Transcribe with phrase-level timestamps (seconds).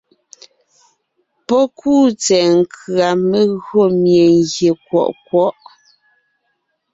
[1.47, 5.55] Pɔ́ kúu tsɛ̀ɛ nkʉ̀a megÿò mie gyè kwɔʼ kwɔ̌ʼ.